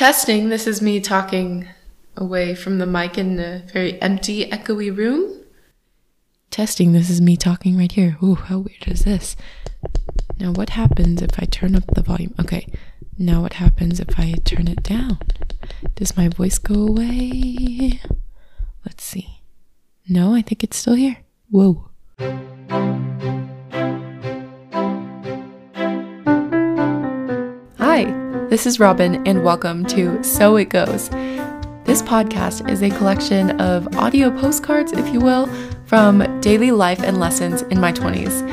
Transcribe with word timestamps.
Testing, 0.00 0.48
this 0.48 0.66
is 0.66 0.80
me 0.80 0.98
talking 0.98 1.68
away 2.16 2.54
from 2.54 2.78
the 2.78 2.86
mic 2.86 3.18
in 3.18 3.38
a 3.38 3.62
very 3.70 4.00
empty, 4.00 4.48
echoey 4.48 4.96
room. 4.96 5.42
Testing, 6.50 6.92
this 6.92 7.10
is 7.10 7.20
me 7.20 7.36
talking 7.36 7.76
right 7.76 7.92
here. 7.92 8.16
Ooh, 8.22 8.34
how 8.34 8.60
weird 8.60 8.88
is 8.88 9.04
this? 9.04 9.36
Now, 10.38 10.52
what 10.52 10.70
happens 10.70 11.20
if 11.20 11.38
I 11.38 11.44
turn 11.44 11.76
up 11.76 11.84
the 11.88 12.00
volume? 12.00 12.34
Okay, 12.40 12.66
now 13.18 13.42
what 13.42 13.52
happens 13.52 14.00
if 14.00 14.18
I 14.18 14.36
turn 14.42 14.68
it 14.68 14.82
down? 14.82 15.18
Does 15.96 16.16
my 16.16 16.28
voice 16.28 16.56
go 16.56 16.86
away? 16.86 18.00
Let's 18.86 19.04
see. 19.04 19.42
No, 20.08 20.34
I 20.34 20.40
think 20.40 20.64
it's 20.64 20.78
still 20.78 20.94
here. 20.94 21.18
Whoa. 21.50 21.90
Hi, 27.92 28.04
this 28.46 28.66
is 28.66 28.78
Robin, 28.78 29.26
and 29.26 29.42
welcome 29.42 29.84
to 29.86 30.22
So 30.22 30.54
It 30.54 30.68
Goes. 30.68 31.08
This 31.08 32.02
podcast 32.02 32.70
is 32.70 32.84
a 32.84 32.90
collection 32.90 33.60
of 33.60 33.96
audio 33.96 34.30
postcards, 34.30 34.92
if 34.92 35.12
you 35.12 35.18
will, 35.18 35.48
from 35.86 36.40
daily 36.40 36.70
life 36.70 37.00
and 37.00 37.18
lessons 37.18 37.62
in 37.62 37.80
my 37.80 37.92
20s. 37.92 38.48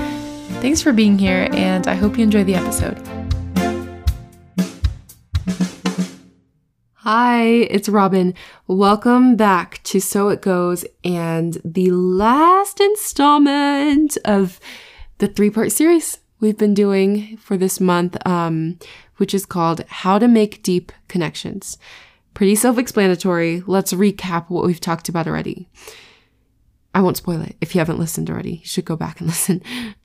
Thanks 0.59 0.81
for 0.81 0.91
being 0.91 1.19
here, 1.19 1.49
and 1.51 1.85
I 1.85 1.93
hope 1.93 2.17
you 2.17 2.23
enjoy 2.23 2.45
the 2.45 2.55
episode. 2.55 2.97
Hi, 6.95 7.43
it's 7.43 7.89
Robin. 7.89 8.33
Welcome 8.65 9.35
back 9.35 9.83
to 9.83 10.01
So 10.01 10.29
It 10.29 10.41
Goes 10.41 10.83
and 11.03 11.61
the 11.63 11.91
last 11.91 12.79
installment 12.79 14.17
of 14.25 14.59
the 15.19 15.27
three 15.27 15.51
part 15.51 15.71
series 15.71 16.21
we've 16.39 16.57
been 16.57 16.73
doing 16.73 17.37
for 17.37 17.57
this 17.57 17.79
month, 17.79 18.17
um, 18.25 18.79
which 19.17 19.33
is 19.33 19.45
called 19.45 19.83
How 19.87 20.19
to 20.19 20.27
Make 20.27 20.63
Deep 20.63 20.91
Connections. 21.07 21.77
Pretty 22.33 22.55
self 22.55 22.77
explanatory. 22.77 23.63
Let's 23.65 23.93
recap 23.93 24.49
what 24.49 24.65
we've 24.65 24.79
talked 24.79 25.09
about 25.09 25.27
already. 25.27 25.67
I 26.93 27.01
won't 27.01 27.17
spoil 27.17 27.41
it. 27.41 27.55
If 27.61 27.75
you 27.75 27.79
haven't 27.79 27.99
listened 27.99 28.29
already, 28.29 28.57
you 28.57 28.65
should 28.65 28.85
go 28.85 28.95
back 28.95 29.19
and 29.19 29.27
listen. 29.29 29.61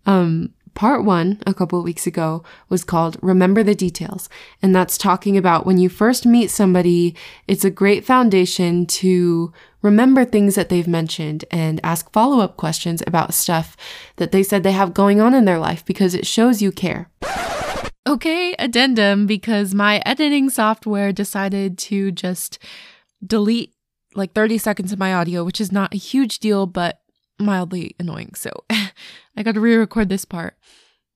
Um, 0.07 0.55
part 0.75 1.05
one, 1.05 1.41
a 1.47 1.55
couple 1.55 1.83
weeks 1.83 2.07
ago, 2.07 2.43
was 2.69 2.85
called 2.85 3.17
Remember 3.23 3.63
the 3.63 3.75
Details. 3.75 4.29
And 4.61 4.75
that's 4.75 4.99
talking 4.99 5.37
about 5.37 5.67
when 5.67 5.79
you 5.79 5.89
first 5.89 6.27
meet 6.27 6.51
somebody, 6.51 7.15
it's 7.47 7.65
a 7.65 7.71
great 7.71 8.05
foundation 8.05 8.87
to 8.87 9.53
remember 9.83 10.25
things 10.25 10.55
that 10.55 10.69
they've 10.69 10.89
mentioned 10.89 11.45
and 11.51 11.81
ask 11.83 12.11
follow 12.13 12.41
up 12.41 12.57
questions 12.57 13.03
about 13.07 13.35
stuff 13.35 13.77
that 14.17 14.33
they 14.33 14.43
said 14.43 14.63
they 14.63 14.73
have 14.73 14.95
going 14.95 15.21
on 15.21 15.35
in 15.35 15.45
their 15.45 15.59
life 15.59 15.85
because 15.85 16.15
it 16.15 16.27
shows 16.27 16.63
you 16.63 16.73
care. 16.73 17.11
Okay, 18.07 18.55
addendum 18.59 19.27
because 19.27 19.75
my 19.75 20.03
editing 20.05 20.51
software 20.51 21.13
decided 21.13 21.79
to 21.79 22.11
just 22.11 22.59
delete 23.25 23.75
like 24.15 24.33
30 24.33 24.59
seconds 24.59 24.93
of 24.93 24.99
my 24.99 25.15
audio, 25.15 25.45
which 25.45 25.61
is 25.61 25.71
not 25.71 25.95
a 25.95 25.99
huge 25.99 26.39
deal, 26.39 26.67
but 26.67 27.01
mildly 27.39 27.95
annoying. 27.99 28.35
So 28.35 28.51
I 29.37 29.43
got 29.43 29.55
to 29.55 29.61
re 29.61 29.77
record 29.77 30.09
this 30.09 30.25
part. 30.25 30.55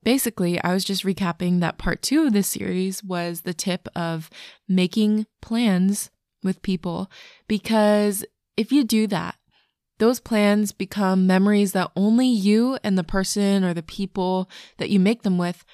Basically, 0.02 0.62
I 0.62 0.72
was 0.72 0.84
just 0.84 1.04
recapping 1.04 1.60
that 1.60 1.78
part 1.78 2.00
two 2.00 2.26
of 2.26 2.32
this 2.32 2.48
series 2.48 3.02
was 3.02 3.40
the 3.40 3.54
tip 3.54 3.88
of 3.96 4.30
making 4.68 5.26
plans 5.42 6.10
with 6.42 6.62
people 6.62 7.10
because 7.48 8.24
if 8.56 8.70
you 8.70 8.84
do 8.84 9.06
that, 9.08 9.36
those 9.98 10.20
plans 10.20 10.72
become 10.72 11.26
memories 11.26 11.72
that 11.72 11.90
only 11.96 12.26
you 12.26 12.78
and 12.84 12.96
the 12.96 13.04
person 13.04 13.64
or 13.64 13.74
the 13.74 13.82
people 13.82 14.48
that 14.78 14.90
you 14.90 15.00
make 15.00 15.22
them 15.22 15.38
with, 15.38 15.64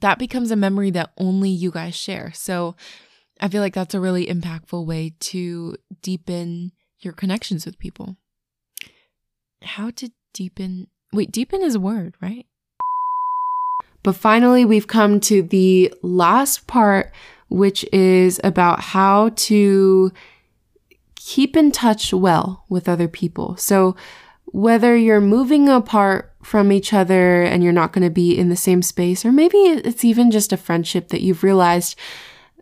that 0.00 0.18
becomes 0.18 0.50
a 0.50 0.56
memory 0.56 0.90
that 0.90 1.12
only 1.18 1.50
you 1.50 1.70
guys 1.70 1.94
share. 1.94 2.32
So 2.32 2.74
I 3.40 3.48
feel 3.48 3.60
like 3.60 3.74
that's 3.74 3.94
a 3.94 4.00
really 4.00 4.26
impactful 4.26 4.86
way 4.86 5.14
to 5.20 5.76
deepen 6.00 6.72
your 7.00 7.12
connections 7.12 7.66
with 7.66 7.78
people. 7.78 8.16
How 9.62 9.90
to 9.90 10.10
deepen? 10.32 10.88
Wait, 11.12 11.30
deepen 11.30 11.62
is 11.62 11.74
a 11.74 11.80
word, 11.80 12.14
right? 12.20 12.46
But 14.02 14.16
finally, 14.16 14.64
we've 14.64 14.86
come 14.86 15.20
to 15.20 15.42
the 15.42 15.92
last 16.02 16.66
part, 16.66 17.12
which 17.48 17.84
is 17.92 18.40
about 18.42 18.80
how 18.80 19.30
to 19.36 20.10
keep 21.14 21.56
in 21.56 21.70
touch 21.70 22.12
well 22.12 22.64
with 22.68 22.88
other 22.88 23.08
people. 23.08 23.56
So, 23.56 23.94
whether 24.46 24.96
you're 24.96 25.20
moving 25.20 25.68
apart 25.68 26.32
from 26.42 26.72
each 26.72 26.92
other 26.92 27.42
and 27.42 27.62
you're 27.62 27.72
not 27.72 27.92
going 27.92 28.04
to 28.04 28.10
be 28.10 28.36
in 28.36 28.48
the 28.48 28.56
same 28.56 28.82
space, 28.82 29.24
or 29.24 29.32
maybe 29.32 29.56
it's 29.58 30.04
even 30.04 30.30
just 30.30 30.52
a 30.52 30.56
friendship 30.56 31.08
that 31.08 31.22
you've 31.22 31.42
realized, 31.42 31.96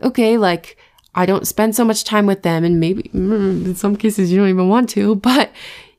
okay, 0.02 0.36
like 0.36 0.76
I 1.14 1.26
don't 1.26 1.46
spend 1.46 1.74
so 1.74 1.84
much 1.84 2.04
time 2.04 2.26
with 2.26 2.42
them, 2.42 2.64
and 2.64 2.78
maybe 2.78 3.04
mm, 3.14 3.64
in 3.64 3.74
some 3.74 3.96
cases 3.96 4.30
you 4.30 4.38
don't 4.38 4.48
even 4.48 4.68
want 4.68 4.90
to, 4.90 5.14
but 5.16 5.50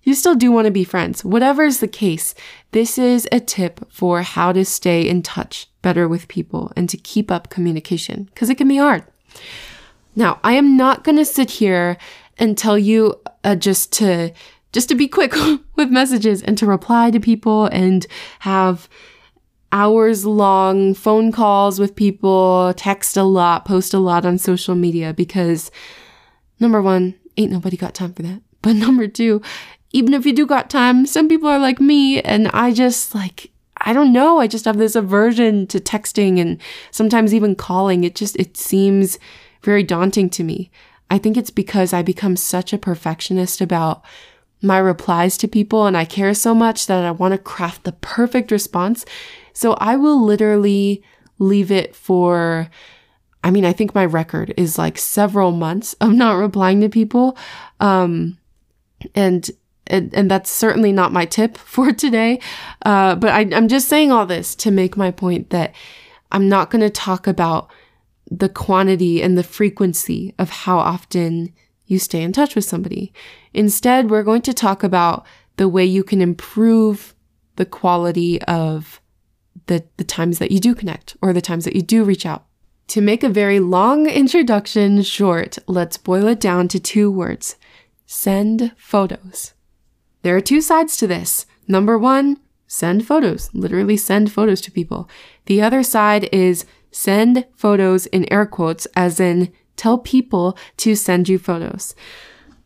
you 0.03 0.13
still 0.13 0.35
do 0.35 0.51
want 0.51 0.65
to 0.65 0.71
be 0.71 0.83
friends. 0.83 1.23
Whatever 1.23 1.63
is 1.63 1.79
the 1.79 1.87
case, 1.87 2.33
this 2.71 2.97
is 2.97 3.27
a 3.31 3.39
tip 3.39 3.79
for 3.91 4.21
how 4.21 4.51
to 4.51 4.65
stay 4.65 5.07
in 5.07 5.21
touch 5.21 5.67
better 5.81 6.07
with 6.07 6.27
people 6.27 6.71
and 6.75 6.89
to 6.89 6.97
keep 6.97 7.31
up 7.31 7.49
communication 7.49 8.25
because 8.25 8.49
it 8.49 8.55
can 8.55 8.67
be 8.67 8.77
hard. 8.77 9.03
Now, 10.15 10.39
I 10.43 10.53
am 10.53 10.75
not 10.75 11.03
going 11.03 11.17
to 11.17 11.25
sit 11.25 11.51
here 11.51 11.97
and 12.37 12.57
tell 12.57 12.77
you 12.77 13.19
uh, 13.43 13.55
just 13.55 13.91
to 13.93 14.33
just 14.71 14.89
to 14.89 14.95
be 14.95 15.07
quick 15.07 15.33
with 15.75 15.89
messages 15.89 16.41
and 16.41 16.57
to 16.57 16.65
reply 16.65 17.11
to 17.11 17.19
people 17.19 17.65
and 17.65 18.07
have 18.39 18.87
hours 19.71 20.25
long 20.25 20.93
phone 20.93 21.31
calls 21.31 21.79
with 21.79 21.95
people, 21.95 22.73
text 22.75 23.17
a 23.17 23.23
lot, 23.23 23.65
post 23.65 23.93
a 23.93 23.99
lot 23.99 24.25
on 24.25 24.37
social 24.37 24.75
media 24.75 25.13
because 25.13 25.71
number 26.59 26.81
1, 26.81 27.15
ain't 27.37 27.51
nobody 27.51 27.77
got 27.77 27.93
time 27.93 28.13
for 28.13 28.21
that. 28.21 28.41
But 28.61 28.75
number 28.75 29.07
2, 29.07 29.41
even 29.93 30.13
if 30.13 30.25
you 30.25 30.33
do 30.33 30.45
got 30.45 30.69
time, 30.69 31.05
some 31.05 31.27
people 31.27 31.49
are 31.49 31.59
like 31.59 31.79
me 31.79 32.21
and 32.21 32.47
I 32.49 32.71
just 32.73 33.13
like 33.13 33.51
I 33.83 33.93
don't 33.93 34.13
know, 34.13 34.39
I 34.39 34.45
just 34.45 34.65
have 34.65 34.77
this 34.77 34.95
aversion 34.95 35.65
to 35.67 35.79
texting 35.79 36.39
and 36.39 36.61
sometimes 36.91 37.33
even 37.33 37.55
calling. 37.55 38.03
It 38.03 38.15
just 38.15 38.35
it 38.37 38.55
seems 38.55 39.17
very 39.63 39.83
daunting 39.83 40.29
to 40.31 40.43
me. 40.43 40.69
I 41.09 41.17
think 41.17 41.35
it's 41.35 41.49
because 41.49 41.91
I 41.91 42.03
become 42.03 42.35
such 42.35 42.73
a 42.73 42.77
perfectionist 42.77 43.59
about 43.59 44.03
my 44.61 44.77
replies 44.77 45.37
to 45.37 45.47
people 45.47 45.87
and 45.87 45.97
I 45.97 46.05
care 46.05 46.33
so 46.33 46.53
much 46.53 46.85
that 46.85 47.03
I 47.03 47.11
want 47.11 47.33
to 47.33 47.37
craft 47.37 47.83
the 47.83 47.91
perfect 47.93 48.51
response. 48.51 49.03
So 49.53 49.73
I 49.73 49.95
will 49.95 50.23
literally 50.23 51.03
leave 51.39 51.71
it 51.71 51.95
for 51.95 52.69
I 53.43 53.49
mean, 53.49 53.65
I 53.65 53.73
think 53.73 53.95
my 53.95 54.05
record 54.05 54.53
is 54.55 54.77
like 54.77 54.99
several 54.99 55.51
months 55.51 55.93
of 55.93 56.13
not 56.13 56.33
replying 56.33 56.81
to 56.81 56.89
people. 56.89 57.35
Um, 57.79 58.37
and 59.15 59.49
and, 59.91 60.13
and 60.13 60.31
that's 60.31 60.49
certainly 60.49 60.91
not 60.91 61.11
my 61.11 61.25
tip 61.25 61.57
for 61.57 61.91
today. 61.91 62.39
Uh, 62.85 63.15
but 63.15 63.29
I, 63.29 63.41
I'm 63.55 63.67
just 63.67 63.87
saying 63.87 64.11
all 64.11 64.25
this 64.25 64.55
to 64.55 64.71
make 64.71 64.97
my 64.97 65.11
point 65.11 65.49
that 65.51 65.75
I'm 66.31 66.49
not 66.49 66.71
going 66.71 66.81
to 66.81 66.89
talk 66.89 67.27
about 67.27 67.69
the 68.29 68.49
quantity 68.49 69.21
and 69.21 69.37
the 69.37 69.43
frequency 69.43 70.33
of 70.39 70.49
how 70.49 70.79
often 70.79 71.53
you 71.85 71.99
stay 71.99 72.21
in 72.21 72.31
touch 72.31 72.55
with 72.55 72.63
somebody. 72.63 73.11
Instead, 73.53 74.09
we're 74.09 74.23
going 74.23 74.41
to 74.43 74.53
talk 74.53 74.83
about 74.83 75.25
the 75.57 75.67
way 75.67 75.83
you 75.83 76.03
can 76.03 76.21
improve 76.21 77.13
the 77.57 77.65
quality 77.65 78.41
of 78.43 79.01
the, 79.67 79.83
the 79.97 80.05
times 80.05 80.39
that 80.39 80.51
you 80.51 80.59
do 80.59 80.73
connect 80.73 81.17
or 81.21 81.33
the 81.33 81.41
times 81.41 81.65
that 81.65 81.75
you 81.75 81.81
do 81.81 82.05
reach 82.05 82.25
out. 82.25 82.45
To 82.87 83.01
make 83.01 83.23
a 83.23 83.29
very 83.29 83.59
long 83.59 84.07
introduction 84.07 85.01
short, 85.01 85.57
let's 85.67 85.97
boil 85.97 86.27
it 86.27 86.39
down 86.39 86.67
to 86.69 86.79
two 86.79 87.11
words 87.11 87.57
send 88.05 88.73
photos. 88.75 89.53
There 90.21 90.35
are 90.35 90.41
two 90.41 90.61
sides 90.61 90.97
to 90.97 91.07
this. 91.07 91.45
Number 91.67 91.97
one, 91.97 92.37
send 92.67 93.05
photos, 93.05 93.49
literally 93.53 93.97
send 93.97 94.31
photos 94.31 94.61
to 94.61 94.71
people. 94.71 95.09
The 95.45 95.61
other 95.61 95.83
side 95.83 96.29
is 96.31 96.65
send 96.91 97.45
photos 97.55 98.05
in 98.07 98.31
air 98.31 98.45
quotes, 98.45 98.85
as 98.95 99.19
in 99.19 99.51
tell 99.75 99.97
people 99.97 100.57
to 100.77 100.95
send 100.95 101.27
you 101.27 101.39
photos. 101.39 101.95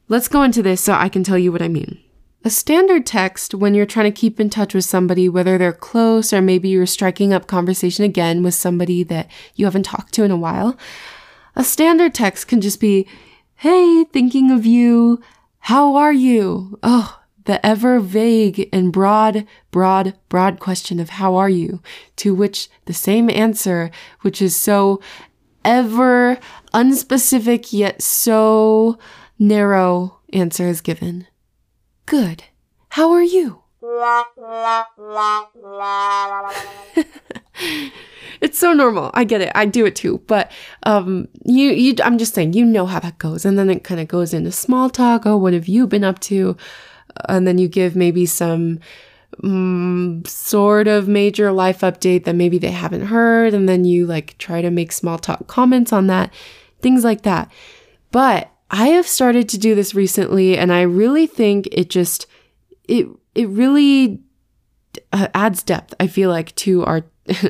Let's 0.08 0.28
go 0.28 0.44
into 0.44 0.62
this 0.62 0.82
so 0.82 0.94
I 0.94 1.10
can 1.10 1.24
tell 1.24 1.38
you 1.38 1.52
what 1.52 1.62
I 1.62 1.68
mean. 1.68 2.00
A 2.44 2.50
standard 2.52 3.08
text 3.08 3.56
when 3.56 3.74
you're 3.74 3.88
trying 3.88 4.12
to 4.12 4.20
keep 4.20 4.40
in 4.40 4.52
touch 4.52 4.76
with 4.76 4.86
somebody, 4.86 5.28
whether 5.28 5.58
they're 5.58 5.74
close 5.74 6.32
or 6.32 6.44
maybe 6.44 6.70
you're 6.70 6.86
striking 6.86 7.34
up 7.34 7.48
conversation 7.48 8.06
again 8.06 8.44
with 8.44 8.54
somebody 8.54 9.02
that 9.04 9.32
you 9.56 9.66
haven't 9.66 9.84
talked 9.84 10.14
to 10.14 10.24
in 10.24 10.30
a 10.30 10.38
while. 10.38 10.78
A 11.56 11.64
standard 11.64 12.14
text 12.14 12.48
can 12.48 12.62
just 12.62 12.80
be, 12.80 13.08
Hey, 13.56 14.04
thinking 14.04 14.52
of 14.52 14.64
you. 14.64 15.22
How 15.60 15.96
are 15.96 16.14
you? 16.14 16.78
Oh, 16.84 17.20
the 17.46 17.64
ever 17.66 18.00
vague 18.00 18.70
and 18.74 18.92
broad, 18.92 19.48
broad, 19.72 20.16
broad 20.30 20.60
question 20.60 21.00
of 21.00 21.10
how 21.10 21.36
are 21.36 21.50
you, 21.50 21.82
to 22.18 22.34
which 22.34 22.70
the 22.86 22.94
same 22.94 23.30
answer, 23.30 23.92
which 24.22 24.42
is 24.42 24.56
so 24.56 25.02
ever 25.64 26.38
unspecific 26.74 27.74
yet 27.74 28.02
so 28.02 28.98
narrow 29.40 30.20
answer 30.34 30.68
is 30.68 30.82
given. 30.82 31.28
Good. 32.06 32.44
How 32.90 33.12
are 33.12 33.24
you? 33.24 33.64
it's 38.42 38.58
so 38.58 38.74
normal. 38.74 39.12
I 39.14 39.24
get 39.24 39.42
it. 39.42 39.52
I 39.54 39.66
do 39.66 39.86
it 39.86 39.96
too. 39.96 40.22
But 40.28 40.52
um, 40.84 41.28
you, 41.44 41.72
you, 41.72 41.96
I'm 42.04 42.18
just 42.18 42.34
saying, 42.34 42.54
you 42.54 42.66
know 42.66 42.86
how 42.86 43.00
that 43.00 43.18
goes, 43.18 43.46
and 43.46 43.58
then 43.60 43.70
it 43.70 43.84
kind 43.84 44.02
of 44.02 44.08
goes 44.08 44.34
into 44.34 44.52
small 44.52 44.90
talk. 44.90 45.26
Oh, 45.26 45.38
what 45.38 45.54
have 45.54 45.68
you 45.68 45.88
been 45.88 46.04
up 46.04 46.20
to? 46.22 46.58
And 47.28 47.48
then 47.48 47.58
you 47.58 47.68
give 47.68 47.96
maybe 47.96 48.26
some 48.26 48.80
mm, 49.42 50.28
sort 50.28 50.88
of 50.88 51.08
major 51.08 51.52
life 51.52 51.82
update 51.82 52.24
that 52.26 52.36
maybe 52.36 52.58
they 52.58 52.72
haven't 52.72 53.08
heard, 53.08 53.54
and 53.54 53.68
then 53.68 53.86
you 53.86 54.06
like 54.06 54.38
try 54.38 54.62
to 54.62 54.72
make 54.72 54.92
small 54.92 55.18
talk 55.18 55.48
comments 55.48 55.94
on 55.94 56.08
that, 56.08 56.34
things 56.82 57.04
like 57.04 57.24
that. 57.24 57.52
But 58.12 58.52
I 58.72 58.88
have 58.88 59.08
started 59.08 59.50
to 59.50 59.58
do 59.58 59.76
this 59.76 59.94
recently, 59.94 60.58
and 60.58 60.72
I 60.72 60.82
really 60.82 61.28
think 61.28 61.68
it 61.72 61.90
just 61.90 62.28
it 62.88 63.08
it 63.34 63.50
really 63.50 64.22
uh, 65.12 65.28
adds 65.34 65.64
depth. 65.64 65.94
I 66.00 66.08
feel 66.08 66.30
like 66.30 66.56
to 66.56 66.84
our 66.86 67.04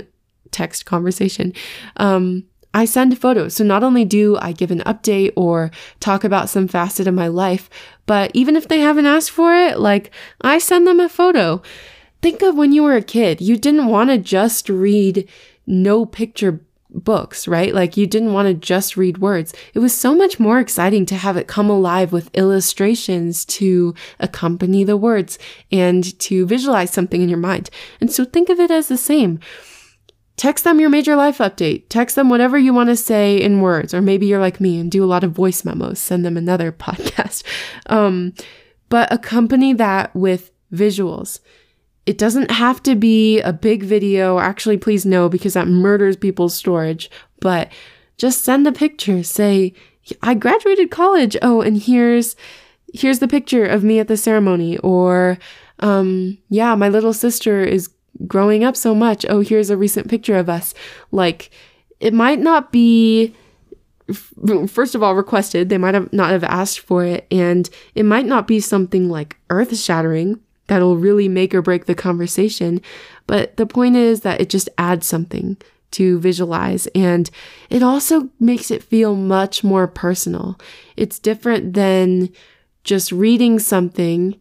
text 0.51 0.85
conversation. 0.85 1.53
Um, 1.97 2.45
I 2.75 2.83
send 2.83 3.17
photos. 3.17 3.55
So 3.55 3.63
not 3.63 3.83
only 3.83 4.03
do 4.03 4.37
I 4.41 4.51
give 4.51 4.69
an 4.69 4.81
update 4.81 5.31
or 5.37 5.71
talk 6.01 6.25
about 6.25 6.49
some 6.49 6.67
facet 6.67 7.07
of 7.07 7.13
my 7.13 7.29
life, 7.29 7.69
but 8.05 8.31
even 8.33 8.57
if 8.57 8.67
they 8.67 8.81
haven't 8.81 9.05
asked 9.05 9.31
for 9.31 9.55
it, 9.55 9.79
like 9.79 10.11
I 10.41 10.57
send 10.57 10.85
them 10.85 10.99
a 10.99 11.07
photo. 11.07 11.61
Think 12.21 12.41
of 12.41 12.55
when 12.55 12.73
you 12.73 12.83
were 12.83 12.97
a 12.97 13.01
kid. 13.01 13.39
You 13.39 13.55
didn't 13.55 13.87
want 13.87 14.09
to 14.09 14.17
just 14.17 14.67
read 14.67 15.29
no 15.65 16.05
picture 16.05 16.59
books, 16.89 17.47
right? 17.47 17.73
Like 17.73 17.95
you 17.95 18.07
didn't 18.07 18.33
want 18.33 18.49
to 18.49 18.53
just 18.53 18.97
read 18.97 19.19
words. 19.19 19.53
It 19.73 19.79
was 19.79 19.97
so 19.97 20.13
much 20.13 20.37
more 20.37 20.59
exciting 20.59 21.05
to 21.07 21.15
have 21.15 21.37
it 21.37 21.47
come 21.47 21.69
alive 21.69 22.11
with 22.11 22.29
illustrations 22.33 23.45
to 23.45 23.95
accompany 24.19 24.83
the 24.83 24.97
words 24.97 25.39
and 25.71 26.17
to 26.19 26.45
visualize 26.45 26.91
something 26.91 27.21
in 27.21 27.29
your 27.29 27.37
mind. 27.37 27.69
And 28.01 28.11
so 28.11 28.25
think 28.25 28.49
of 28.49 28.59
it 28.59 28.69
as 28.69 28.89
the 28.89 28.97
same. 28.97 29.39
Text 30.37 30.65
them 30.65 30.79
your 30.79 30.89
major 30.89 31.15
life 31.15 31.37
update. 31.37 31.83
Text 31.87 32.15
them 32.15 32.29
whatever 32.29 32.57
you 32.57 32.73
want 32.73 32.89
to 32.89 32.95
say 32.97 33.37
in 33.37 33.61
words. 33.61 33.93
Or 33.93 34.01
maybe 34.01 34.25
you're 34.25 34.39
like 34.39 34.59
me 34.59 34.79
and 34.79 34.91
do 34.91 35.03
a 35.03 35.07
lot 35.07 35.23
of 35.23 35.31
voice 35.31 35.63
memos. 35.63 35.99
Send 35.99 36.25
them 36.25 36.35
another 36.35 36.71
podcast. 36.73 37.43
Um, 37.87 38.33
but 38.89 39.11
accompany 39.11 39.73
that 39.73 40.13
with 40.15 40.51
visuals. 40.73 41.39
It 42.05 42.17
doesn't 42.17 42.51
have 42.51 42.83
to 42.83 42.95
be 42.95 43.39
a 43.41 43.53
big 43.53 43.83
video. 43.83 44.37
Actually, 44.39 44.77
please 44.77 45.05
no, 45.05 45.29
because 45.29 45.53
that 45.53 45.67
murders 45.67 46.17
people's 46.17 46.53
storage. 46.53 47.09
But 47.39 47.71
just 48.17 48.43
send 48.43 48.67
a 48.67 48.71
picture. 48.71 49.23
Say, 49.23 49.73
I 50.21 50.33
graduated 50.33 50.91
college. 50.91 51.35
Oh, 51.41 51.61
and 51.61 51.81
here's, 51.81 52.35
here's 52.93 53.19
the 53.19 53.27
picture 53.27 53.65
of 53.65 53.83
me 53.83 53.99
at 53.99 54.07
the 54.07 54.17
ceremony. 54.17 54.77
Or, 54.79 55.39
um, 55.79 56.37
yeah, 56.49 56.75
my 56.75 56.89
little 56.89 57.13
sister 57.13 57.63
is 57.63 57.89
growing 58.27 58.63
up 58.63 58.75
so 58.75 58.95
much. 58.95 59.25
Oh, 59.29 59.41
here's 59.41 59.69
a 59.69 59.77
recent 59.77 60.09
picture 60.09 60.37
of 60.37 60.49
us. 60.49 60.73
Like, 61.11 61.49
it 61.99 62.13
might 62.13 62.39
not 62.39 62.71
be 62.71 63.33
first 64.67 64.93
of 64.93 65.01
all 65.01 65.15
requested 65.15 65.69
they 65.69 65.79
might 65.79 65.95
have 65.95 66.11
not 66.13 66.29
have 66.29 66.43
asked 66.43 66.79
for 66.79 67.03
it 67.03 67.25
and 67.31 67.71
it 67.95 68.03
might 68.03 68.27
not 68.27 68.45
be 68.45 68.59
something 68.59 69.09
like 69.09 69.37
earth 69.49 69.75
shattering 69.75 70.39
that'll 70.67 70.97
really 70.97 71.27
make 71.27 71.55
or 71.55 71.61
break 71.61 71.85
the 71.85 71.95
conversation 71.95 72.79
but 73.25 73.57
the 73.57 73.65
point 73.65 73.95
is 73.95 74.21
that 74.21 74.39
it 74.39 74.47
just 74.47 74.69
adds 74.77 75.07
something 75.07 75.57
to 75.89 76.19
visualize 76.19 76.85
and 76.93 77.31
it 77.71 77.81
also 77.81 78.29
makes 78.39 78.69
it 78.69 78.83
feel 78.83 79.15
much 79.15 79.63
more 79.63 79.87
personal 79.87 80.55
it's 80.95 81.17
different 81.17 81.73
than 81.73 82.29
just 82.83 83.11
reading 83.11 83.57
something 83.57 84.39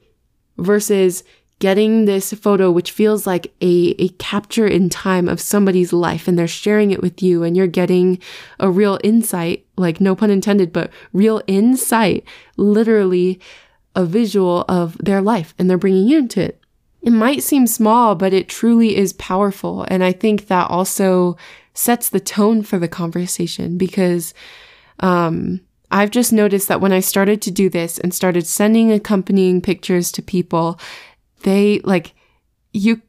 versus 0.59 1.25
getting 1.64 2.05
this 2.05 2.34
photo, 2.34 2.70
which 2.70 2.90
feels 2.90 3.26
like 3.26 3.46
a, 3.62 3.94
a 3.99 4.08
capture 4.19 4.66
in 4.66 4.90
time 4.90 5.31
of 5.31 5.40
somebody's 5.40 5.94
life, 5.94 6.28
and 6.28 6.38
they're 6.38 6.46
sharing 6.46 6.90
it 6.90 7.00
with 7.00 7.22
you, 7.22 7.43
and 7.43 7.56
you're 7.56 7.66
getting 7.66 8.19
a 8.61 8.70
real 8.70 8.99
insight, 9.02 9.64
like 9.78 9.99
no 9.99 10.14
pun 10.14 10.28
intended, 10.28 10.75
but 10.75 10.90
real 11.14 11.40
insight, 11.46 12.22
literally 12.58 13.40
a 13.96 14.05
visual 14.05 14.66
of 14.69 14.99
their 14.99 15.22
life, 15.22 15.55
and 15.58 15.70
they're 15.70 15.78
bringing 15.78 16.06
you 16.06 16.19
into 16.19 16.43
it. 16.43 16.61
It 17.00 17.12
might 17.12 17.43
seem 17.43 17.66
small, 17.66 18.14
but 18.14 18.34
it 18.34 18.46
truly 18.46 18.94
is 18.94 19.14
powerful. 19.14 19.87
And 19.88 20.05
I 20.05 20.12
think 20.12 20.49
that 20.49 20.69
also 20.70 21.38
sets 21.72 22.11
the 22.11 22.20
tone 22.20 22.62
for 22.62 22.78
the 22.78 22.88
conversation 22.88 23.78
because, 23.78 24.34
um, 25.00 25.62
I've 25.90 26.11
just 26.11 26.31
noticed 26.32 26.69
that 26.69 26.82
when 26.82 26.93
I 26.93 27.00
started 27.00 27.40
to 27.43 27.50
do 27.50 27.70
this 27.70 27.99
and 27.99 28.12
started 28.12 28.46
sending 28.46 28.93
accompanying 28.93 29.62
pictures 29.62 30.12
to 30.12 30.22
people, 30.22 30.78
they 31.44 31.81
like 31.81 32.14
you 32.73 33.00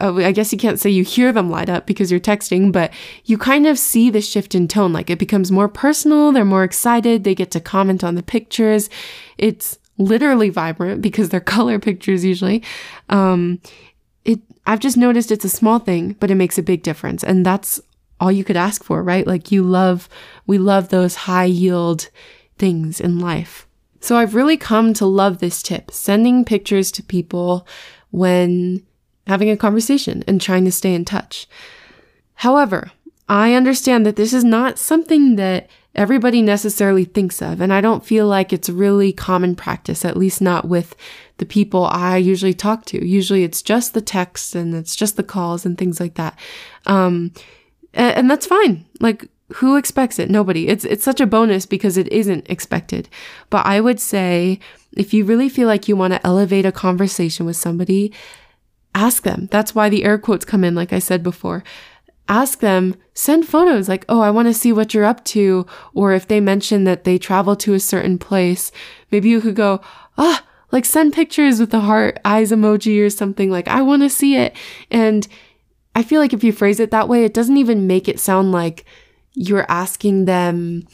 I 0.00 0.32
guess 0.32 0.52
you 0.52 0.58
can't 0.58 0.78
say 0.78 0.90
you 0.90 1.02
hear 1.02 1.32
them 1.32 1.50
light 1.50 1.68
up 1.68 1.86
because 1.86 2.10
you're 2.10 2.20
texting, 2.20 2.70
but 2.70 2.92
you 3.24 3.36
kind 3.36 3.66
of 3.66 3.78
see 3.78 4.10
the 4.10 4.20
shift 4.20 4.54
in 4.54 4.68
tone. 4.68 4.92
Like 4.92 5.10
it 5.10 5.18
becomes 5.18 5.50
more 5.50 5.68
personal, 5.68 6.32
they're 6.32 6.44
more 6.44 6.64
excited, 6.64 7.24
they 7.24 7.34
get 7.34 7.50
to 7.52 7.60
comment 7.60 8.04
on 8.04 8.14
the 8.14 8.22
pictures. 8.22 8.88
It's 9.36 9.78
literally 9.96 10.50
vibrant 10.50 11.02
because 11.02 11.28
they're 11.28 11.40
color 11.56 11.78
pictures 11.78 12.24
usually. 12.24 12.62
Um, 13.08 13.60
it 14.24 14.40
I've 14.66 14.80
just 14.80 14.96
noticed 14.96 15.32
it's 15.32 15.44
a 15.44 15.50
small 15.50 15.78
thing, 15.78 16.16
but 16.20 16.30
it 16.30 16.36
makes 16.36 16.58
a 16.58 16.62
big 16.62 16.82
difference. 16.82 17.24
And 17.24 17.44
that's 17.44 17.80
all 18.20 18.32
you 18.32 18.44
could 18.44 18.56
ask 18.56 18.84
for, 18.84 19.02
right? 19.02 19.26
Like 19.26 19.50
you 19.50 19.62
love 19.62 20.08
we 20.46 20.58
love 20.58 20.88
those 20.88 21.14
high 21.14 21.44
yield 21.44 22.10
things 22.58 23.00
in 23.00 23.18
life. 23.18 23.67
So 24.00 24.16
I've 24.16 24.34
really 24.34 24.56
come 24.56 24.94
to 24.94 25.06
love 25.06 25.38
this 25.38 25.62
tip, 25.62 25.90
sending 25.90 26.44
pictures 26.44 26.90
to 26.92 27.02
people 27.02 27.66
when 28.10 28.82
having 29.26 29.50
a 29.50 29.56
conversation 29.56 30.24
and 30.26 30.40
trying 30.40 30.64
to 30.64 30.72
stay 30.72 30.94
in 30.94 31.04
touch. 31.04 31.46
However, 32.34 32.92
I 33.28 33.54
understand 33.54 34.06
that 34.06 34.16
this 34.16 34.32
is 34.32 34.44
not 34.44 34.78
something 34.78 35.36
that 35.36 35.68
everybody 35.94 36.40
necessarily 36.40 37.04
thinks 37.04 37.42
of, 37.42 37.60
and 37.60 37.72
I 37.72 37.80
don't 37.80 38.06
feel 38.06 38.26
like 38.26 38.52
it's 38.52 38.70
really 38.70 39.12
common 39.12 39.56
practice, 39.56 40.04
at 40.04 40.16
least 40.16 40.40
not 40.40 40.66
with 40.66 40.94
the 41.38 41.46
people 41.46 41.84
I 41.84 42.16
usually 42.16 42.54
talk 42.54 42.84
to. 42.86 43.06
Usually 43.06 43.44
it's 43.44 43.60
just 43.60 43.94
the 43.94 44.00
texts 44.00 44.54
and 44.54 44.74
it's 44.74 44.96
just 44.96 45.16
the 45.16 45.22
calls 45.22 45.66
and 45.66 45.76
things 45.76 46.00
like 46.00 46.14
that. 46.14 46.38
Um, 46.86 47.32
and, 47.92 48.16
and 48.16 48.30
that's 48.30 48.46
fine. 48.46 48.86
Like, 49.00 49.28
who 49.54 49.76
expects 49.76 50.18
it? 50.18 50.30
Nobody. 50.30 50.68
It's 50.68 50.84
it's 50.84 51.04
such 51.04 51.20
a 51.20 51.26
bonus 51.26 51.64
because 51.64 51.96
it 51.96 52.08
isn't 52.08 52.48
expected. 52.50 53.08
But 53.50 53.64
I 53.66 53.80
would 53.80 54.00
say 54.00 54.60
if 54.96 55.14
you 55.14 55.24
really 55.24 55.48
feel 55.48 55.66
like 55.66 55.88
you 55.88 55.96
want 55.96 56.12
to 56.12 56.26
elevate 56.26 56.66
a 56.66 56.72
conversation 56.72 57.46
with 57.46 57.56
somebody, 57.56 58.12
ask 58.94 59.22
them. 59.22 59.48
That's 59.50 59.74
why 59.74 59.88
the 59.88 60.04
air 60.04 60.18
quotes 60.18 60.44
come 60.44 60.64
in 60.64 60.74
like 60.74 60.92
I 60.92 60.98
said 60.98 61.22
before. 61.22 61.64
Ask 62.28 62.60
them, 62.60 62.94
send 63.14 63.48
photos 63.48 63.88
like, 63.88 64.04
"Oh, 64.06 64.20
I 64.20 64.30
want 64.30 64.48
to 64.48 64.54
see 64.54 64.70
what 64.70 64.92
you're 64.92 65.06
up 65.06 65.24
to," 65.26 65.64
or 65.94 66.12
if 66.12 66.28
they 66.28 66.40
mention 66.40 66.84
that 66.84 67.04
they 67.04 67.16
travel 67.16 67.56
to 67.56 67.72
a 67.72 67.80
certain 67.80 68.18
place, 68.18 68.70
maybe 69.10 69.30
you 69.30 69.40
could 69.40 69.56
go, 69.56 69.80
"Ah, 70.18 70.44
like 70.70 70.84
send 70.84 71.14
pictures 71.14 71.58
with 71.58 71.70
the 71.70 71.80
heart 71.80 72.18
eyes 72.26 72.52
emoji 72.52 73.00
or 73.00 73.08
something 73.08 73.50
like, 73.50 73.66
"I 73.66 73.80
want 73.80 74.02
to 74.02 74.10
see 74.10 74.36
it." 74.36 74.54
And 74.90 75.26
I 75.94 76.02
feel 76.02 76.20
like 76.20 76.34
if 76.34 76.44
you 76.44 76.52
phrase 76.52 76.80
it 76.80 76.90
that 76.90 77.08
way, 77.08 77.24
it 77.24 77.32
doesn't 77.32 77.56
even 77.56 77.86
make 77.86 78.08
it 78.08 78.20
sound 78.20 78.52
like 78.52 78.84
you're 79.38 79.66
asking 79.68 80.24
them 80.24 80.86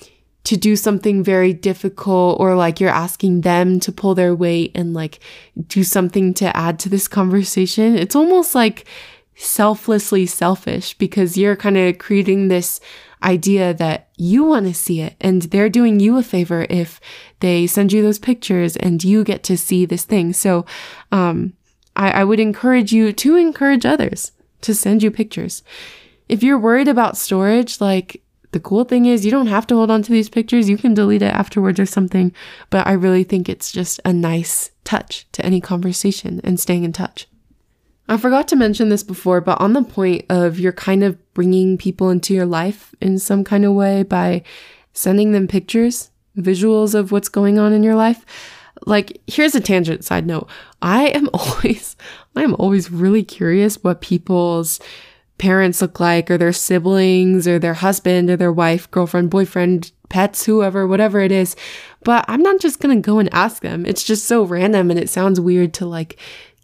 to 0.44 0.56
do 0.56 0.76
something 0.76 1.24
very 1.24 1.54
difficult 1.54 2.38
or 2.38 2.54
like 2.54 2.78
you're 2.78 2.90
asking 2.90 3.40
them 3.40 3.80
to 3.80 3.90
pull 3.90 4.14
their 4.14 4.34
weight 4.34 4.70
and 4.74 4.92
like 4.92 5.18
do 5.66 5.82
something 5.82 6.34
to 6.34 6.54
add 6.54 6.78
to 6.78 6.90
this 6.90 7.08
conversation. 7.08 7.96
It's 7.96 8.14
almost 8.14 8.54
like 8.54 8.84
selflessly 9.36 10.26
selfish 10.26 10.94
because 10.94 11.38
you're 11.38 11.56
kind 11.56 11.78
of 11.78 11.98
creating 11.98 12.48
this 12.48 12.78
idea 13.22 13.72
that 13.72 14.10
you 14.18 14.44
want 14.44 14.66
to 14.66 14.74
see 14.74 15.00
it 15.00 15.16
and 15.18 15.42
they're 15.42 15.70
doing 15.70 15.98
you 15.98 16.18
a 16.18 16.22
favor 16.22 16.66
if 16.68 17.00
they 17.40 17.66
send 17.66 17.90
you 17.90 18.02
those 18.02 18.18
pictures 18.18 18.76
and 18.76 19.02
you 19.02 19.24
get 19.24 19.42
to 19.44 19.56
see 19.56 19.86
this 19.86 20.04
thing. 20.04 20.34
So, 20.34 20.66
um, 21.10 21.54
I, 21.96 22.10
I 22.10 22.24
would 22.24 22.40
encourage 22.40 22.92
you 22.92 23.12
to 23.12 23.36
encourage 23.36 23.86
others 23.86 24.32
to 24.60 24.74
send 24.74 25.02
you 25.02 25.10
pictures. 25.10 25.62
If 26.28 26.42
you're 26.42 26.58
worried 26.58 26.88
about 26.88 27.16
storage, 27.16 27.80
like 27.80 28.24
the 28.54 28.61
cool 28.61 28.84
thing 28.84 29.04
is 29.04 29.25
you 29.25 29.32
don't 29.32 29.49
have 29.49 29.66
to 29.66 29.75
hold 29.75 29.90
on 29.90 30.02
to 30.02 30.12
these 30.12 30.30
pictures. 30.30 30.68
You 30.70 30.78
can 30.78 30.94
delete 30.94 31.23
it 31.23 31.34
afterwards 31.34 31.80
or 31.80 31.87
something. 31.87 32.32
But 32.70 32.87
I 32.87 32.92
really 32.92 33.25
think 33.25 33.49
it's 33.49 33.73
just 33.73 34.00
a 34.04 34.12
nice 34.12 34.70
touch 34.84 35.26
to 35.32 35.44
any 35.44 35.61
conversation 35.61 36.40
and 36.44 36.58
staying 36.58 36.84
in 36.84 36.92
touch. 36.92 37.26
I 38.08 38.16
forgot 38.16 38.46
to 38.49 38.56
mention 38.56 38.90
this 38.90 39.02
before, 39.02 39.40
but 39.40 39.61
on 39.61 39.73
the 39.73 39.82
point 39.82 40.26
of 40.30 40.61
you're 40.61 40.73
kind 40.73 41.02
of 41.02 41.18
bringing 41.34 41.76
people 41.76 42.11
into 42.11 42.32
your 42.32 42.46
life 42.46 42.94
in 43.00 43.18
some 43.18 43.42
kind 43.42 43.64
of 43.64 43.73
way 43.73 44.04
by 44.04 44.44
sending 44.92 45.32
them 45.32 45.49
pictures, 45.49 46.11
visuals 46.38 46.94
of 46.94 47.11
what's 47.11 47.28
going 47.28 47.58
on 47.58 47.73
in 47.73 47.82
your 47.82 47.96
life. 47.96 48.25
Like, 48.87 49.20
here's 49.26 49.56
a 49.56 49.61
tangent 49.61 50.04
side 50.04 50.26
note. 50.26 50.49
I 50.80 51.08
am 51.08 51.28
always, 51.34 51.96
I 52.37 52.42
am 52.44 52.54
always 52.61 52.90
really 52.92 53.25
curious 53.25 53.82
what 53.82 54.00
people's 54.00 54.78
parents 55.38 55.82
look 55.82 56.00
like 56.00 56.30
or 56.30 56.38
their 56.38 56.52
siblings 56.52 57.46
or 57.48 57.58
their 57.58 57.74
husband 57.74 58.30
or 58.30 58.36
their 58.36 58.52
wife, 58.52 58.90
girlfriend, 58.90 59.30
boyfriend, 59.30 59.92
pets, 60.08 60.44
whoever, 60.44 60.86
whatever 60.86 61.20
it 61.20 61.32
is. 61.32 61.56
But 62.02 62.24
I'm 62.28 62.42
not 62.42 62.60
just 62.60 62.80
going 62.80 62.96
to 62.96 63.06
go 63.06 63.18
and 63.18 63.32
ask 63.34 63.62
them. 63.62 63.84
It's 63.86 64.04
just 64.04 64.26
so 64.26 64.44
random 64.44 64.90
and 64.90 64.98
it 64.98 65.10
sounds 65.10 65.40
weird 65.40 65.74
to 65.74 65.86
like, 65.86 66.18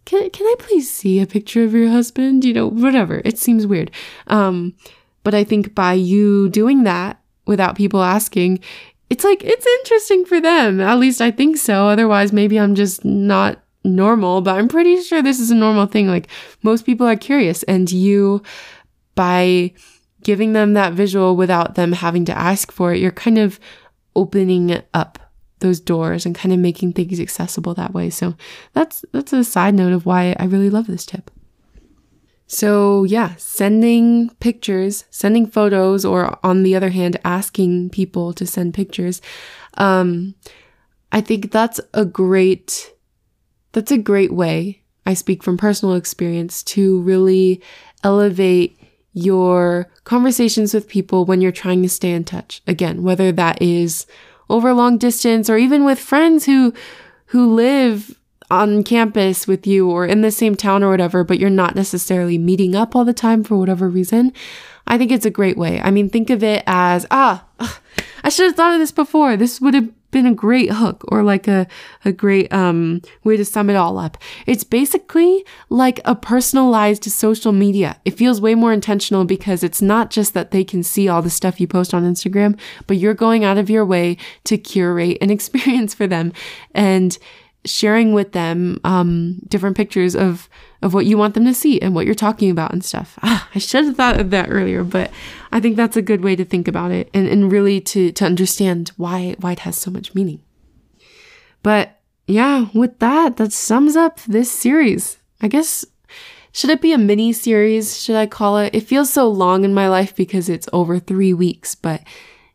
can, 0.04 0.30
can 0.30 0.46
I 0.46 0.54
please 0.58 0.90
see 0.90 1.20
a 1.20 1.26
picture 1.26 1.64
of 1.64 1.74
your 1.74 1.88
husband? 1.88 2.44
You 2.44 2.54
know, 2.54 2.68
whatever. 2.68 3.22
It 3.24 3.38
seems 3.38 3.66
weird. 3.66 3.90
Um, 4.28 4.74
But 5.22 5.34
I 5.34 5.44
think 5.44 5.74
by 5.74 5.92
you 5.92 6.48
doing 6.48 6.84
that 6.84 7.20
without 7.46 7.76
people 7.76 8.02
asking, 8.02 8.60
it's 9.10 9.24
like, 9.24 9.44
it's 9.44 9.66
interesting 9.66 10.24
for 10.24 10.40
them. 10.40 10.80
At 10.80 10.98
least 10.98 11.20
I 11.20 11.30
think 11.30 11.58
so. 11.58 11.88
Otherwise, 11.88 12.32
maybe 12.32 12.58
I'm 12.58 12.74
just 12.74 13.04
not 13.04 13.60
normal, 13.84 14.40
but 14.40 14.56
I'm 14.56 14.68
pretty 14.68 15.00
sure 15.02 15.22
this 15.22 15.40
is 15.40 15.50
a 15.50 15.54
normal 15.54 15.86
thing. 15.86 16.08
Like 16.08 16.28
most 16.62 16.84
people 16.84 17.06
are 17.06 17.16
curious 17.16 17.62
and 17.64 17.90
you, 17.90 18.42
by 19.14 19.72
giving 20.22 20.52
them 20.52 20.74
that 20.74 20.92
visual 20.92 21.36
without 21.36 21.74
them 21.74 21.92
having 21.92 22.24
to 22.26 22.36
ask 22.36 22.70
for 22.72 22.92
it, 22.92 23.00
you're 23.00 23.10
kind 23.10 23.38
of 23.38 23.58
opening 24.16 24.82
up 24.92 25.18
those 25.60 25.80
doors 25.80 26.26
and 26.26 26.34
kind 26.34 26.52
of 26.52 26.58
making 26.58 26.92
things 26.92 27.20
accessible 27.20 27.74
that 27.74 27.94
way. 27.94 28.10
So 28.10 28.34
that's 28.72 29.04
that's 29.12 29.32
a 29.32 29.44
side 29.44 29.74
note 29.74 29.92
of 29.92 30.06
why 30.06 30.34
I 30.38 30.44
really 30.44 30.70
love 30.70 30.86
this 30.86 31.06
tip. 31.06 31.30
So 32.46 33.04
yeah, 33.04 33.36
sending 33.36 34.30
pictures, 34.40 35.04
sending 35.10 35.46
photos, 35.46 36.04
or 36.04 36.36
on 36.44 36.64
the 36.64 36.74
other 36.74 36.90
hand, 36.90 37.16
asking 37.24 37.90
people 37.90 38.32
to 38.32 38.44
send 38.44 38.74
pictures. 38.74 39.22
Um, 39.74 40.34
I 41.12 41.20
think 41.20 41.52
that's 41.52 41.80
a 41.94 42.04
great, 42.04 42.92
that's 43.72 43.92
a 43.92 43.98
great 43.98 44.32
way. 44.32 44.82
I 45.06 45.14
speak 45.14 45.42
from 45.42 45.56
personal 45.56 45.94
experience 45.94 46.62
to 46.64 47.00
really 47.00 47.62
elevate 48.04 48.78
your 49.12 49.90
conversations 50.04 50.72
with 50.72 50.88
people 50.88 51.24
when 51.24 51.40
you're 51.40 51.52
trying 51.52 51.82
to 51.82 51.88
stay 51.88 52.12
in 52.12 52.24
touch. 52.24 52.62
Again, 52.66 53.02
whether 53.02 53.32
that 53.32 53.60
is 53.60 54.06
over 54.48 54.72
long 54.72 54.98
distance 54.98 55.50
or 55.50 55.56
even 55.56 55.84
with 55.84 55.98
friends 55.98 56.46
who 56.46 56.72
who 57.26 57.54
live 57.54 58.16
on 58.50 58.82
campus 58.82 59.46
with 59.46 59.66
you 59.66 59.88
or 59.88 60.04
in 60.04 60.22
the 60.22 60.30
same 60.30 60.56
town 60.56 60.82
or 60.82 60.90
whatever, 60.90 61.22
but 61.22 61.38
you're 61.38 61.48
not 61.48 61.76
necessarily 61.76 62.36
meeting 62.36 62.74
up 62.74 62.96
all 62.96 63.04
the 63.04 63.12
time 63.12 63.44
for 63.44 63.56
whatever 63.56 63.88
reason. 63.88 64.32
I 64.88 64.98
think 64.98 65.12
it's 65.12 65.26
a 65.26 65.30
great 65.30 65.56
way. 65.56 65.80
I 65.80 65.92
mean, 65.92 66.10
think 66.10 66.30
of 66.30 66.42
it 66.42 66.64
as, 66.66 67.06
ah, 67.12 67.46
I 68.24 68.28
should 68.28 68.46
have 68.46 68.56
thought 68.56 68.72
of 68.72 68.80
this 68.80 68.90
before. 68.90 69.36
This 69.36 69.60
would 69.60 69.74
have 69.74 69.88
been 70.10 70.26
a 70.26 70.34
great 70.34 70.72
hook 70.72 71.04
or 71.08 71.22
like 71.22 71.46
a, 71.48 71.66
a 72.04 72.12
great 72.12 72.52
um, 72.52 73.02
way 73.24 73.36
to 73.36 73.44
sum 73.44 73.70
it 73.70 73.76
all 73.76 73.98
up. 73.98 74.18
It's 74.46 74.64
basically 74.64 75.44
like 75.68 76.00
a 76.04 76.14
personalized 76.14 77.04
social 77.04 77.52
media. 77.52 77.98
It 78.04 78.12
feels 78.12 78.40
way 78.40 78.54
more 78.54 78.72
intentional 78.72 79.24
because 79.24 79.62
it's 79.62 79.82
not 79.82 80.10
just 80.10 80.34
that 80.34 80.50
they 80.50 80.64
can 80.64 80.82
see 80.82 81.08
all 81.08 81.22
the 81.22 81.30
stuff 81.30 81.60
you 81.60 81.66
post 81.66 81.94
on 81.94 82.04
Instagram, 82.04 82.58
but 82.86 82.96
you're 82.96 83.14
going 83.14 83.44
out 83.44 83.58
of 83.58 83.70
your 83.70 83.84
way 83.84 84.16
to 84.44 84.58
curate 84.58 85.18
an 85.20 85.30
experience 85.40 85.94
for 85.94 86.06
them 86.06 86.32
and 86.74 87.18
sharing 87.64 88.14
with 88.14 88.32
them 88.32 88.80
um, 88.84 89.40
different 89.48 89.76
pictures 89.76 90.16
of 90.16 90.48
of 90.82 90.94
what 90.94 91.04
you 91.04 91.18
want 91.18 91.34
them 91.34 91.44
to 91.44 91.52
see 91.52 91.80
and 91.80 91.94
what 91.94 92.06
you're 92.06 92.14
talking 92.14 92.50
about 92.50 92.72
and 92.72 92.84
stuff. 92.84 93.18
Ah, 93.22 93.48
I 93.54 93.58
should 93.58 93.84
have 93.84 93.96
thought 93.96 94.18
of 94.18 94.30
that 94.30 94.48
earlier, 94.48 94.82
but 94.82 95.10
I 95.52 95.60
think 95.60 95.76
that's 95.76 95.96
a 95.96 96.02
good 96.02 96.22
way 96.22 96.36
to 96.36 96.44
think 96.44 96.66
about 96.68 96.90
it 96.90 97.10
and, 97.12 97.28
and 97.28 97.52
really 97.52 97.80
to, 97.82 98.12
to 98.12 98.24
understand 98.24 98.92
why, 98.96 99.36
why 99.40 99.52
it 99.52 99.58
has 99.60 99.76
so 99.76 99.90
much 99.90 100.14
meaning. 100.14 100.40
But 101.62 102.00
yeah, 102.26 102.66
with 102.72 102.98
that, 103.00 103.36
that 103.36 103.52
sums 103.52 103.94
up 103.94 104.20
this 104.20 104.50
series. 104.50 105.18
I 105.42 105.48
guess, 105.48 105.84
should 106.52 106.70
it 106.70 106.80
be 106.80 106.92
a 106.94 106.98
mini 106.98 107.32
series? 107.34 108.02
Should 108.02 108.16
I 108.16 108.26
call 108.26 108.56
it? 108.56 108.74
It 108.74 108.86
feels 108.86 109.12
so 109.12 109.28
long 109.28 109.64
in 109.64 109.74
my 109.74 109.88
life 109.88 110.14
because 110.16 110.48
it's 110.48 110.68
over 110.72 110.98
three 110.98 111.34
weeks, 111.34 111.74
but 111.74 112.02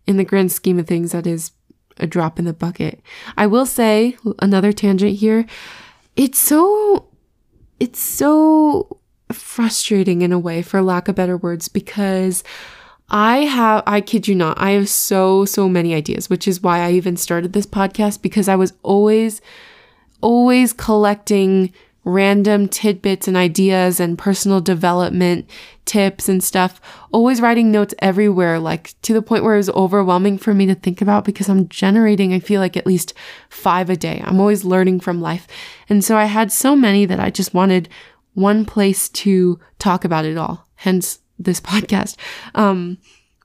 in 0.07 0.17
the 0.17 0.23
grand 0.23 0.51
scheme 0.51 0.79
of 0.79 0.87
things, 0.87 1.11
that 1.11 1.27
is 1.27 1.51
a 1.97 2.07
drop 2.07 2.39
in 2.39 2.45
the 2.45 2.53
bucket. 2.53 3.01
I 3.37 3.47
will 3.47 3.65
say 3.65 4.17
another 4.39 4.71
tangent 4.71 5.17
here. 5.17 5.45
It's 6.15 6.39
so 6.39 7.07
it's 7.79 7.99
so 7.99 8.99
frustrating 9.31 10.21
in 10.21 10.31
a 10.31 10.39
way, 10.39 10.61
for 10.61 10.81
lack 10.81 11.07
of 11.07 11.15
better 11.15 11.37
words, 11.37 11.67
because 11.67 12.43
I 13.09 13.37
have, 13.39 13.83
I 13.85 14.01
kid 14.01 14.27
you 14.27 14.35
not, 14.35 14.59
I 14.59 14.71
have 14.71 14.89
so, 14.89 15.45
so 15.45 15.69
many 15.69 15.93
ideas, 15.93 16.29
which 16.29 16.47
is 16.47 16.61
why 16.61 16.79
I 16.79 16.91
even 16.91 17.17
started 17.17 17.53
this 17.53 17.65
podcast 17.65 18.21
because 18.21 18.47
I 18.47 18.55
was 18.55 18.73
always, 18.81 19.41
always 20.21 20.73
collecting 20.73 21.73
random 22.05 22.67
tidbits 22.67 23.27
and 23.27 23.35
ideas 23.35 23.99
and 23.99 24.17
personal 24.17 24.61
development 24.61 25.49
tips 25.85 26.29
and 26.29 26.43
stuff, 26.43 26.79
always 27.11 27.41
writing 27.41 27.71
notes 27.71 27.95
everywhere, 27.99 28.59
like 28.59 28.99
to 29.01 29.13
the 29.13 29.23
point 29.23 29.43
where 29.43 29.55
it 29.55 29.57
was 29.57 29.69
overwhelming 29.71 30.37
for 30.37 30.53
me 30.53 30.67
to 30.67 30.75
think 30.75 31.01
about 31.01 31.25
because 31.25 31.49
I'm 31.49 31.67
generating, 31.67 32.31
I 32.31 32.39
feel 32.39 32.61
like 32.61 32.77
at 32.77 32.85
least 32.85 33.13
five 33.49 33.89
a 33.89 33.95
day. 33.95 34.21
I'm 34.23 34.39
always 34.39 34.63
learning 34.63 34.99
from 34.99 35.19
life. 35.19 35.47
And 35.89 36.03
so 36.03 36.15
I 36.15 36.25
had 36.25 36.51
so 36.51 36.75
many 36.75 37.05
that 37.05 37.19
I 37.19 37.31
just 37.31 37.53
wanted 37.53 37.89
one 38.35 38.65
place 38.65 39.09
to 39.09 39.59
talk 39.79 40.05
about 40.05 40.25
it 40.25 40.37
all, 40.37 40.67
hence 40.75 41.19
this 41.39 41.59
podcast. 41.61 42.17
Um, 42.53 42.99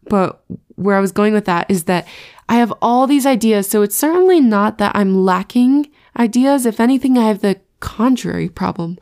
but 0.05 0.45
where 0.76 0.97
I 0.97 1.00
was 1.00 1.12
going 1.12 1.33
with 1.33 1.47
that 1.47 1.71
is 1.71 1.85
that 1.85 2.07
I 2.49 2.57
have 2.57 2.73
all 2.83 3.07
these 3.07 3.26
ideas. 3.26 3.69
So 3.69 3.81
it's 3.83 3.97
certainly 3.97 4.40
not 4.40 4.79
that 4.79 4.95
I'm 4.95 5.25
lacking 5.25 5.90
ideas. 6.19 6.67
If 6.67 6.81
anything, 6.81 7.17
I 7.17 7.29
have 7.29 7.40
the 7.40 7.61
contrary 7.80 8.49
problem. 8.49 8.99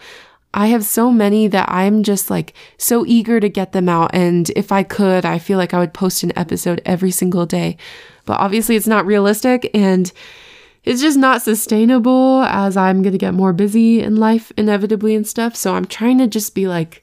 I 0.54 0.68
have 0.68 0.84
so 0.84 1.12
many 1.12 1.46
that 1.48 1.70
I'm 1.70 2.02
just 2.02 2.30
like 2.30 2.54
so 2.78 3.04
eager 3.06 3.38
to 3.38 3.48
get 3.48 3.72
them 3.72 3.88
out. 3.88 4.14
And 4.14 4.50
if 4.56 4.72
I 4.72 4.82
could, 4.82 5.24
I 5.24 5.38
feel 5.38 5.58
like 5.58 5.74
I 5.74 5.78
would 5.78 5.92
post 5.92 6.22
an 6.22 6.36
episode 6.36 6.80
every 6.84 7.10
single 7.10 7.46
day. 7.46 7.76
But 8.24 8.40
obviously, 8.40 8.76
it's 8.76 8.86
not 8.86 9.06
realistic 9.06 9.70
and 9.74 10.10
it's 10.84 11.02
just 11.02 11.18
not 11.18 11.42
sustainable 11.42 12.42
as 12.42 12.76
I'm 12.76 13.02
going 13.02 13.12
to 13.12 13.18
get 13.18 13.34
more 13.34 13.52
busy 13.52 14.00
in 14.00 14.16
life 14.16 14.52
inevitably 14.56 15.14
and 15.14 15.26
stuff. 15.26 15.54
So 15.54 15.74
I'm 15.74 15.84
trying 15.84 16.18
to 16.18 16.26
just 16.26 16.54
be 16.54 16.66
like, 16.66 17.02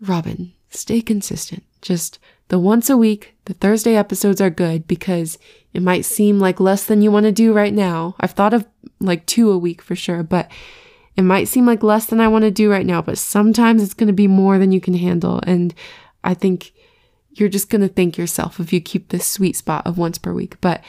Robin, 0.00 0.52
stay 0.68 1.00
consistent. 1.00 1.64
Just 1.80 2.18
the 2.48 2.58
once 2.58 2.90
a 2.90 2.96
week, 2.96 3.34
the 3.46 3.54
Thursday 3.54 3.96
episodes 3.96 4.40
are 4.40 4.50
good 4.50 4.86
because 4.86 5.38
it 5.72 5.82
might 5.82 6.04
seem 6.04 6.38
like 6.38 6.60
less 6.60 6.84
than 6.84 7.00
you 7.00 7.10
want 7.10 7.24
to 7.24 7.32
do 7.32 7.52
right 7.52 7.72
now. 7.72 8.16
I've 8.20 8.32
thought 8.32 8.52
of 8.52 8.66
like 9.00 9.26
two 9.26 9.50
a 9.50 9.58
week 9.58 9.82
for 9.82 9.96
sure, 9.96 10.22
but 10.22 10.50
it 11.16 11.22
might 11.22 11.48
seem 11.48 11.66
like 11.66 11.82
less 11.82 12.06
than 12.06 12.20
I 12.20 12.28
want 12.28 12.44
to 12.44 12.50
do 12.50 12.70
right 12.70 12.86
now, 12.86 13.02
but 13.02 13.18
sometimes 13.18 13.82
it's 13.82 13.94
going 13.94 14.06
to 14.06 14.12
be 14.12 14.28
more 14.28 14.58
than 14.58 14.72
you 14.72 14.80
can 14.80 14.94
handle. 14.94 15.40
And 15.46 15.74
I 16.22 16.34
think 16.34 16.72
you're 17.32 17.48
just 17.48 17.70
going 17.70 17.80
to 17.80 17.88
thank 17.88 18.16
yourself 18.16 18.60
if 18.60 18.72
you 18.72 18.80
keep 18.80 19.08
this 19.08 19.26
sweet 19.26 19.56
spot 19.56 19.86
of 19.86 19.98
once 19.98 20.18
per 20.18 20.32
week. 20.32 20.60
But 20.60 20.82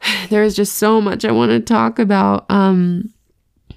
there 0.28 0.42
is 0.42 0.56
just 0.56 0.74
so 0.74 1.00
much 1.00 1.24
I 1.24 1.32
want 1.32 1.50
to 1.50 1.60
talk 1.60 1.98
about. 1.98 2.50
Um, 2.50 3.12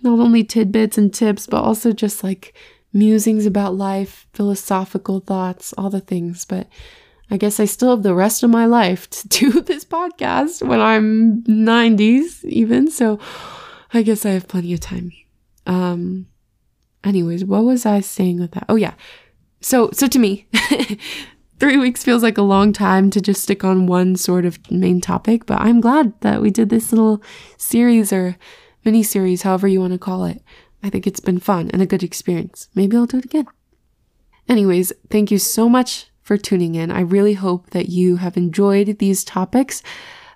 not 0.02 0.20
only 0.20 0.44
tidbits 0.44 0.98
and 0.98 1.14
tips, 1.14 1.48
but 1.48 1.62
also 1.62 1.92
just 1.92 2.24
like 2.24 2.54
musings 2.94 3.46
about 3.46 3.76
life, 3.76 4.28
philosophical 4.34 5.20
thoughts, 5.20 5.74
all 5.78 5.90
the 5.90 6.00
things. 6.00 6.46
But 6.46 6.68
I 7.32 7.38
guess 7.38 7.62
I 7.62 7.66
still 7.66 7.92
have 7.92 8.04
the 8.04 8.14
rest 8.14 8.44
of 8.44 8.50
my 8.50 8.66
life 8.66 9.10
to 9.10 9.28
do 9.30 9.62
this 9.62 9.86
podcast 9.86 10.62
when 10.68 10.82
I'm 10.82 11.44
90s, 11.44 12.44
even. 12.44 12.92
So 12.92 13.20
I 13.94 14.02
guess 14.02 14.26
I 14.26 14.32
have 14.32 14.50
plenty 14.50 14.74
of 14.74 14.82
time. 14.82 15.14
Um, 15.66 16.28
anyways, 17.06 17.46
what 17.46 17.64
was 17.64 17.86
I 17.86 18.02
saying 18.02 18.40
with 18.42 18.52
that? 18.52 18.66
Oh, 18.68 18.76
yeah. 18.76 18.96
So, 19.62 19.92
so 19.94 20.08
to 20.08 20.20
me, 20.20 20.48
three 21.60 21.78
weeks 21.78 22.04
feels 22.04 22.22
like 22.22 22.38
a 22.38 22.44
long 22.44 22.74
time 22.74 23.10
to 23.12 23.22
just 23.22 23.44
stick 23.44 23.64
on 23.64 23.88
one 23.88 24.18
sort 24.18 24.44
of 24.44 24.60
main 24.70 25.00
topic, 25.00 25.46
but 25.46 25.62
I'm 25.62 25.80
glad 25.80 26.20
that 26.22 26.42
we 26.42 26.50
did 26.50 26.70
this 26.70 26.92
little 26.92 27.24
series 27.58 28.12
or 28.12 28.36
mini 28.84 29.04
series, 29.04 29.44
however 29.44 29.68
you 29.68 29.80
want 29.80 29.94
to 29.94 30.00
call 30.00 30.26
it. 30.26 30.44
I 30.84 30.90
think 30.90 31.08
it's 31.08 31.20
been 31.20 31.40
fun 31.40 31.70
and 31.72 31.82
a 31.82 31.86
good 31.86 32.04
experience. 32.04 32.68
Maybe 32.76 32.98
I'll 32.98 33.06
do 33.06 33.20
it 33.20 33.26
again. 33.26 33.46
Anyways, 34.50 34.92
thank 35.10 35.32
you 35.32 35.38
so 35.38 35.70
much 35.70 36.11
for 36.32 36.38
tuning 36.38 36.76
in. 36.76 36.90
I 36.90 37.02
really 37.02 37.34
hope 37.34 37.72
that 37.72 37.90
you 37.90 38.16
have 38.16 38.38
enjoyed 38.38 39.00
these 39.00 39.26
topics. 39.26 39.84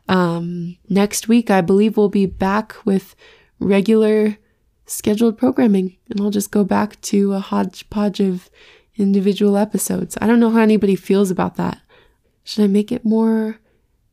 Um, 0.10 0.76
next 0.90 1.30
week, 1.30 1.50
I 1.50 1.62
believe 1.62 1.96
we'll 1.96 2.10
be 2.10 2.26
back 2.26 2.76
with 2.84 3.16
regular 3.60 4.38
scheduled 4.86 5.38
programming, 5.38 5.96
and 6.10 6.20
I'll 6.20 6.32
just 6.32 6.52
go 6.52 6.66
back 6.66 7.00
to 7.04 7.32
a 7.32 7.40
hodgepodge 7.40 8.20
of 8.20 8.50
individual 8.98 9.56
episodes. 9.56 10.18
I 10.20 10.28
don't 10.28 10.42
know 10.42 10.50
how 10.50 10.60
anybody 10.60 10.98
feels 10.98 11.32
about 11.32 11.56
that. 11.56 11.80
Should 12.44 12.66
I 12.66 12.68
make 12.68 12.92
it 12.92 13.06
more 13.06 13.62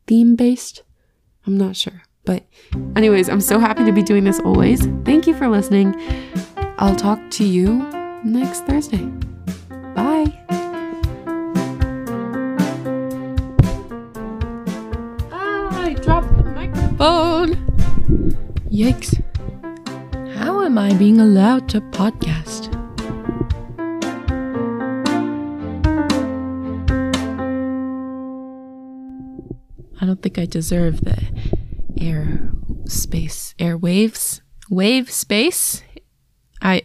theme 0.06 0.36
based? 0.36 0.84
I'm 1.48 1.58
not 1.58 1.74
sure. 1.74 2.02
But, 2.24 2.44
anyways, 2.94 3.28
I'm 3.28 3.40
so 3.40 3.58
happy 3.58 3.84
to 3.84 3.92
be 3.92 4.04
doing 4.04 4.22
this 4.22 4.38
always. 4.38 4.86
Thank 5.04 5.26
you 5.26 5.34
for 5.34 5.48
listening. 5.48 6.00
I'll 6.78 6.94
talk 6.94 7.18
to 7.30 7.44
you 7.44 7.78
next 8.22 8.66
Thursday. 8.66 9.04
Bye. 9.96 10.62
Yikes. 18.82 19.14
How 20.34 20.64
am 20.64 20.76
I 20.76 20.92
being 20.94 21.20
allowed 21.20 21.68
to 21.68 21.80
podcast? 21.80 22.66
I 30.00 30.04
don't 30.04 30.20
think 30.20 30.36
I 30.36 30.46
deserve 30.46 31.02
the 31.02 31.16
air 31.96 32.50
space, 32.86 33.54
air 33.60 33.78
waves, 33.78 34.42
wave 34.68 35.12
space. 35.12 35.84
I. 36.60 36.82